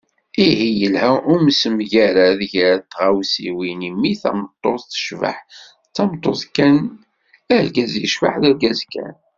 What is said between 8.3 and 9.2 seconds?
d argaz kan.